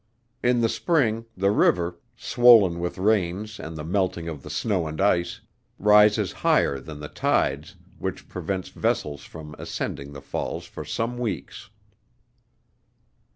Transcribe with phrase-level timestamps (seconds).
[0.41, 4.99] In the spring, the river, swoln with rains and the melting of the snow and
[4.99, 5.41] ice,
[5.77, 11.69] rises higher than the tides, which prevents vessels from ascending the falls for some weeks.